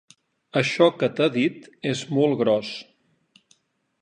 Això 0.61 0.87
que 1.03 1.09
t'ha 1.19 1.27
dit 1.37 1.69
és 1.93 2.03
molt 2.19 2.39
gros. 2.43 2.73